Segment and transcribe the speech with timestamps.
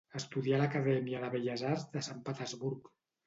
[0.19, 2.93] Estudià a l'acadèmia de belles arts de Sant Petersburg.